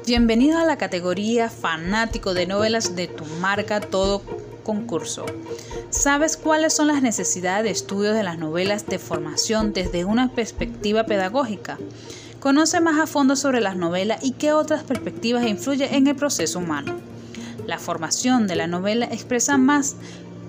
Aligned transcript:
Bienvenido 0.00 0.58
a 0.58 0.64
la 0.64 0.78
categoría 0.78 1.48
fanático 1.48 2.34
de 2.34 2.46
novelas 2.46 2.96
de 2.96 3.06
tu 3.06 3.24
marca 3.24 3.80
todo 3.80 4.20
concurso. 4.64 5.24
¿Sabes 5.90 6.36
cuáles 6.36 6.72
son 6.72 6.88
las 6.88 7.02
necesidades 7.02 7.62
de 7.62 7.70
estudio 7.70 8.12
de 8.12 8.24
las 8.24 8.36
novelas 8.36 8.86
de 8.86 8.98
formación 8.98 9.72
desde 9.72 10.04
una 10.04 10.28
perspectiva 10.32 11.04
pedagógica? 11.04 11.78
Conoce 12.40 12.80
más 12.80 12.98
a 12.98 13.06
fondo 13.06 13.36
sobre 13.36 13.60
las 13.60 13.76
novelas 13.76 14.24
y 14.24 14.32
qué 14.32 14.52
otras 14.52 14.82
perspectivas 14.82 15.46
influyen 15.46 15.94
en 15.94 16.08
el 16.08 16.16
proceso 16.16 16.58
humano. 16.58 16.96
La 17.68 17.78
formación 17.78 18.48
de 18.48 18.56
la 18.56 18.66
novela 18.66 19.06
expresa 19.06 19.56
más 19.56 19.94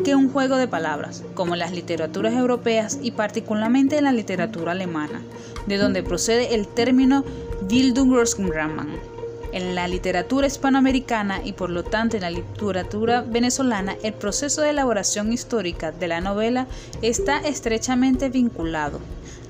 que 0.03 0.15
un 0.15 0.31
juego 0.31 0.57
de 0.57 0.67
palabras, 0.67 1.21
como 1.35 1.55
las 1.55 1.71
literaturas 1.71 2.33
europeas 2.33 2.97
y 3.03 3.11
particularmente 3.11 3.99
en 3.99 4.05
la 4.05 4.11
literatura 4.11 4.71
alemana, 4.71 5.21
de 5.67 5.77
donde 5.77 6.01
procede 6.01 6.55
el 6.55 6.67
término 6.67 7.23
Bildungsroman. 7.67 9.12
En 9.53 9.75
la 9.75 9.87
literatura 9.87 10.47
hispanoamericana 10.47 11.45
y 11.45 11.53
por 11.53 11.69
lo 11.69 11.83
tanto 11.83 12.17
en 12.17 12.23
la 12.23 12.31
literatura 12.31 13.21
venezolana, 13.21 13.95
el 14.01 14.13
proceso 14.13 14.61
de 14.61 14.71
elaboración 14.71 15.31
histórica 15.31 15.91
de 15.91 16.07
la 16.07 16.21
novela 16.21 16.65
está 17.03 17.37
estrechamente 17.37 18.29
vinculado 18.29 18.99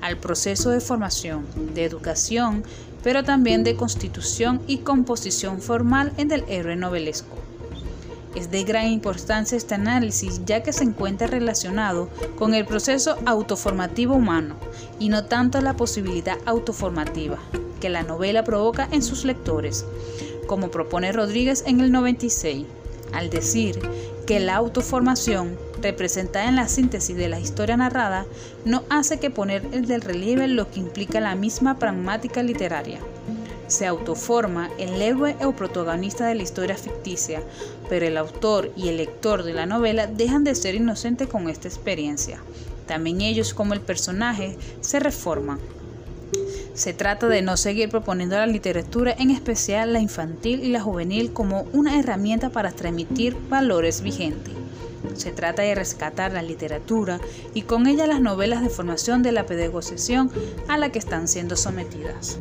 al 0.02 0.18
proceso 0.18 0.68
de 0.68 0.82
formación, 0.82 1.46
de 1.72 1.86
educación, 1.86 2.64
pero 3.02 3.24
también 3.24 3.64
de 3.64 3.76
constitución 3.76 4.60
y 4.66 4.78
composición 4.78 5.62
formal 5.62 6.12
en 6.18 6.32
el 6.32 6.44
héroe 6.48 6.76
novelesco. 6.76 7.38
Es 8.34 8.50
de 8.50 8.62
gran 8.62 8.88
importancia 8.88 9.56
este 9.56 9.74
análisis 9.74 10.42
ya 10.44 10.62
que 10.62 10.74
se 10.74 10.84
encuentra 10.84 11.28
relacionado 11.28 12.10
con 12.36 12.52
el 12.52 12.66
proceso 12.66 13.16
autoformativo 13.24 14.16
humano 14.16 14.56
y 14.98 15.08
no 15.08 15.24
tanto 15.24 15.62
la 15.62 15.76
posibilidad 15.76 16.36
autoformativa 16.44 17.38
que 17.84 17.90
la 17.90 18.02
novela 18.02 18.44
provoca 18.44 18.88
en 18.92 19.02
sus 19.02 19.26
lectores, 19.26 19.84
como 20.46 20.70
propone 20.70 21.12
Rodríguez 21.12 21.64
en 21.66 21.80
el 21.80 21.92
96, 21.92 22.64
al 23.12 23.28
decir 23.28 23.78
que 24.26 24.40
la 24.40 24.56
autoformación 24.56 25.58
representada 25.82 26.48
en 26.48 26.56
la 26.56 26.66
síntesis 26.66 27.14
de 27.14 27.28
la 27.28 27.40
historia 27.40 27.76
narrada 27.76 28.24
no 28.64 28.84
hace 28.88 29.20
que 29.20 29.28
poner 29.28 29.66
el 29.72 29.84
del 29.84 30.00
relieve 30.00 30.48
lo 30.48 30.70
que 30.70 30.80
implica 30.80 31.20
la 31.20 31.34
misma 31.34 31.78
pragmática 31.78 32.42
literaria 32.42 33.00
se 33.66 33.86
autoforma 33.86 34.70
el 34.78 35.02
héroe 35.02 35.36
o 35.44 35.52
protagonista 35.52 36.26
de 36.26 36.36
la 36.36 36.42
historia 36.42 36.76
ficticia, 36.76 37.42
pero 37.90 38.06
el 38.06 38.16
autor 38.16 38.70
y 38.76 38.88
el 38.88 38.96
lector 38.96 39.42
de 39.42 39.52
la 39.52 39.66
novela 39.66 40.06
dejan 40.06 40.44
de 40.44 40.54
ser 40.54 40.74
inocentes 40.74 41.28
con 41.28 41.50
esta 41.50 41.68
experiencia. 41.68 42.40
También 42.86 43.20
ellos 43.20 43.52
como 43.52 43.74
el 43.74 43.80
personaje 43.80 44.56
se 44.80 45.00
reforman. 45.00 45.58
Se 46.74 46.92
trata 46.92 47.28
de 47.28 47.40
no 47.40 47.56
seguir 47.56 47.88
proponiendo 47.88 48.36
la 48.36 48.46
literatura, 48.46 49.14
en 49.16 49.30
especial 49.30 49.92
la 49.92 50.00
infantil 50.00 50.64
y 50.64 50.70
la 50.70 50.80
juvenil, 50.80 51.32
como 51.32 51.68
una 51.72 51.98
herramienta 51.98 52.50
para 52.50 52.72
transmitir 52.72 53.36
valores 53.48 54.02
vigentes. 54.02 54.52
Se 55.14 55.30
trata 55.30 55.62
de 55.62 55.76
rescatar 55.76 56.32
la 56.32 56.42
literatura 56.42 57.20
y 57.54 57.62
con 57.62 57.86
ella 57.86 58.08
las 58.08 58.20
novelas 58.20 58.62
de 58.62 58.70
formación 58.70 59.22
de 59.22 59.30
la 59.30 59.46
pedagogización 59.46 60.32
a 60.66 60.76
la 60.76 60.90
que 60.90 60.98
están 60.98 61.28
siendo 61.28 61.56
sometidas. 61.56 62.38